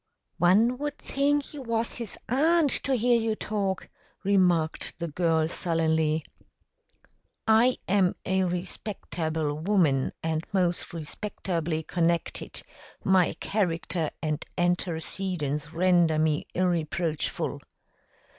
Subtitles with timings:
[0.39, 3.87] "One would think you was his aunt, to hear you talk,"
[4.23, 6.25] remarked the girl sullenly.
[7.47, 12.63] "I am a respecterble woman and most respecterbly connected.
[13.03, 17.59] My character and antercedents render me irrerproachful.